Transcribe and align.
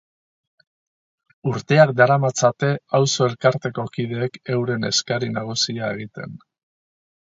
Urteak 1.51 1.93
daramatzate 1.99 2.71
auzo 3.01 3.29
elkarteko 3.29 3.89
kideek 3.95 4.43
euren 4.59 4.93
eskari 4.95 5.35
nagusia 5.41 5.97
egiten. 5.97 6.39